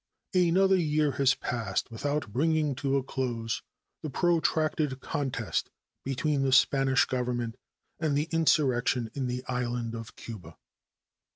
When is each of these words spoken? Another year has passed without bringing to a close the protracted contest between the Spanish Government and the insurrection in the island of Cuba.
Another 0.33 0.77
year 0.77 1.11
has 1.11 1.35
passed 1.35 1.91
without 1.91 2.33
bringing 2.33 2.73
to 2.73 2.97
a 2.97 3.03
close 3.03 3.61
the 4.01 4.09
protracted 4.09 4.99
contest 4.99 5.69
between 6.03 6.41
the 6.41 6.51
Spanish 6.51 7.05
Government 7.05 7.55
and 7.99 8.17
the 8.17 8.27
insurrection 8.31 9.11
in 9.13 9.27
the 9.27 9.45
island 9.45 9.93
of 9.93 10.15
Cuba. 10.15 10.57